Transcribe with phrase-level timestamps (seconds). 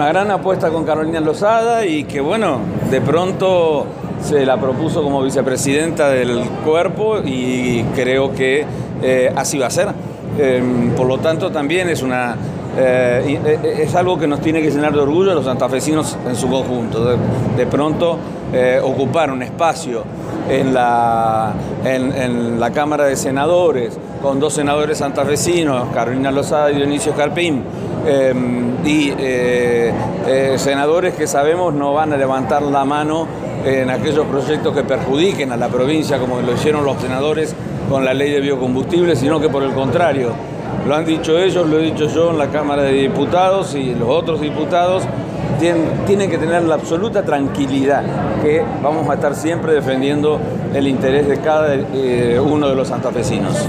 [0.00, 2.60] una gran apuesta con Carolina Lozada y que bueno,
[2.90, 3.84] de pronto
[4.22, 8.64] se la propuso como vicepresidenta del cuerpo y creo que
[9.02, 9.88] eh, así va a ser.
[10.38, 12.34] Em, por lo tanto, también es una
[12.78, 16.48] eh, es algo que nos tiene que llenar de orgullo a los santafesinos en su
[16.48, 17.18] conjunto.
[17.58, 18.16] De, pronto
[18.82, 20.02] ocupar un espacio
[20.48, 21.52] en la,
[21.84, 27.62] en, la Cámara de Senadores con dos senadores santafesinos, Carolina Lozada y Dionisio Carpín,
[28.06, 29.12] em, y
[30.56, 33.26] senadores que sabemos no van a levantar la mano
[33.64, 37.54] en aquellos proyectos que perjudiquen a la provincia, como lo hicieron los senadores
[37.88, 40.30] con la ley de biocombustibles, sino que por el contrario,
[40.86, 44.08] lo han dicho ellos, lo he dicho yo en la Cámara de Diputados y los
[44.08, 45.04] otros diputados,
[46.06, 48.02] tienen, que tener la absoluta tranquilidad
[48.42, 50.40] que vamos a estar siempre defendiendo
[50.72, 53.68] el interés de cada eh, uno de los santafesinos.